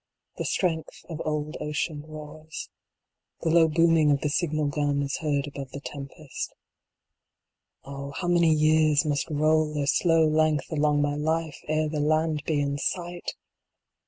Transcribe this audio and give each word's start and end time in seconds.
The 0.37 0.45
strength 0.45 1.05
of 1.09 1.21
old 1.25 1.57
ocean 1.59 2.01
roars. 2.07 2.71
The 3.41 3.51
low 3.51 3.67
booming 3.67 4.09
of 4.09 4.21
the 4.21 4.29
signal 4.29 4.65
gun 4.65 5.03
is 5.03 5.17
heard 5.17 5.45
above 5.45 5.69
the 5.69 5.79
tempest 5.79 6.55
Oh 7.83 8.09
how 8.09 8.27
many 8.27 8.49
years 8.51 9.05
must 9.05 9.29
roll 9.29 9.75
their 9.75 9.85
slow 9.85 10.27
length 10.27 10.71
along 10.71 11.03
my 11.03 11.13
life, 11.13 11.59
ere 11.67 11.87
the 11.87 11.99
land 11.99 12.43
be 12.45 12.59
in 12.59 12.79
sight 12.79 13.35